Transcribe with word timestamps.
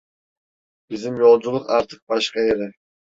Bizim 0.89 1.15
yolculuk 1.15 1.69
artık 1.69 2.09
başka 2.09 2.39
yere… 2.39 2.71